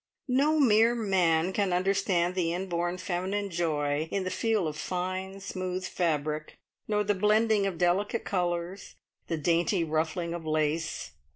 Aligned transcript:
No 0.27 0.59
mere 0.59 0.95
man 0.95 1.53
can 1.53 1.71
understand 1.71 2.33
the 2.33 2.51
inborn 2.55 2.97
feminine 2.97 3.51
joy 3.51 4.07
in 4.09 4.23
the 4.23 4.31
feel 4.31 4.67
of 4.67 4.75
fine 4.75 5.39
smooth 5.39 5.85
fabric, 5.85 6.57
nor 6.87 7.03
the 7.03 7.13
blending 7.13 7.67
of 7.67 7.77
delicate 7.77 8.25
colours, 8.25 8.95
the 9.27 9.37
dainty 9.37 9.83
ruffling 9.83 10.33
of 10.33 10.43
lace. 10.43 11.11